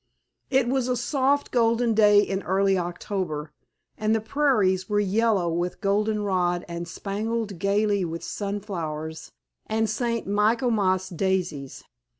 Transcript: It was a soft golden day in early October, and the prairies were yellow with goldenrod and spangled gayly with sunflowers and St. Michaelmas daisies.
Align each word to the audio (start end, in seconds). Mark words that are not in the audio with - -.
It 0.49 0.67
was 0.67 0.87
a 0.87 0.97
soft 0.97 1.51
golden 1.51 1.93
day 1.93 2.21
in 2.21 2.41
early 2.41 2.75
October, 2.75 3.51
and 3.99 4.15
the 4.15 4.19
prairies 4.19 4.89
were 4.89 4.99
yellow 4.99 5.47
with 5.53 5.79
goldenrod 5.79 6.65
and 6.67 6.87
spangled 6.87 7.59
gayly 7.59 8.03
with 8.03 8.23
sunflowers 8.23 9.31
and 9.67 9.87
St. 9.87 10.25
Michaelmas 10.25 11.09
daisies. 11.09 11.83